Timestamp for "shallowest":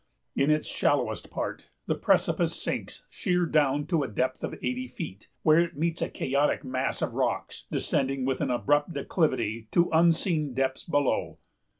0.67-1.29